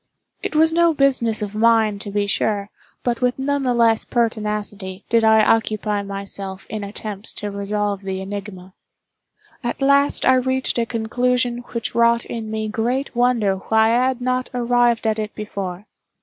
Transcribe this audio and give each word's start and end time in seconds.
It 0.41 0.55
was 0.55 0.73
no 0.73 0.95
business 0.95 1.43
of 1.43 1.53
mine, 1.53 1.99
to 1.99 2.09
be 2.09 2.25
sure, 2.25 2.71
but 3.03 3.21
with 3.21 3.37
none 3.37 3.61
the 3.61 3.75
less 3.75 4.03
pertinacity 4.03 5.05
did 5.09 5.23
I 5.23 5.43
occupy 5.43 6.01
myself 6.01 6.65
in 6.71 6.83
attempts 6.83 7.33
to 7.33 7.51
resolve 7.51 8.01
the 8.01 8.19
enigma. 8.19 8.73
At 9.63 9.79
last 9.79 10.25
I 10.25 10.33
reached 10.33 10.79
a 10.79 10.87
conclusion 10.87 11.59
which 11.73 11.93
wrought 11.93 12.25
in 12.25 12.49
me 12.49 12.67
great 12.67 13.15
wonder 13.15 13.57
why 13.57 13.89
I 13.93 14.07
had 14.07 14.21
not 14.21 14.49
arrived 14.55 15.05
at 15.05 15.19
it 15.19 15.35
before. 15.35 15.85